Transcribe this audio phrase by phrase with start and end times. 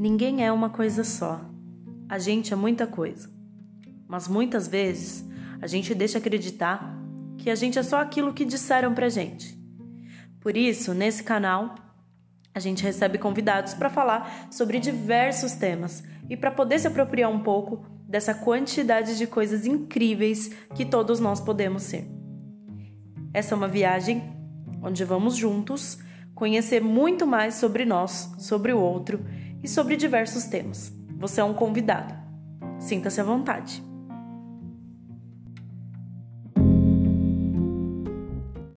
[0.00, 1.42] Ninguém é uma coisa só.
[2.08, 3.28] A gente é muita coisa.
[4.08, 5.22] Mas muitas vezes
[5.60, 6.98] a gente deixa acreditar
[7.36, 9.60] que a gente é só aquilo que disseram pra gente.
[10.40, 11.74] Por isso, nesse canal,
[12.54, 17.40] a gente recebe convidados para falar sobre diversos temas e para poder se apropriar um
[17.40, 22.08] pouco dessa quantidade de coisas incríveis que todos nós podemos ser.
[23.34, 24.22] Essa é uma viagem
[24.82, 25.98] onde vamos juntos
[26.34, 29.22] conhecer muito mais sobre nós, sobre o outro
[29.62, 30.92] e sobre diversos temas.
[31.18, 32.14] Você é um convidado.
[32.78, 33.89] Sinta-se à vontade.